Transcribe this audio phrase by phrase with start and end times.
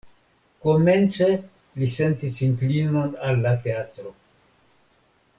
[0.67, 1.27] Komence
[1.81, 4.15] li sentis inklinon al la teatro.